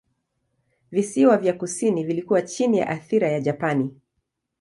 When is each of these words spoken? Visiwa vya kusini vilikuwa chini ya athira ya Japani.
Visiwa 0.91 1.37
vya 1.37 1.53
kusini 1.53 2.03
vilikuwa 2.03 2.41
chini 2.41 2.77
ya 2.77 2.87
athira 2.87 3.29
ya 3.31 3.39
Japani. 3.41 3.99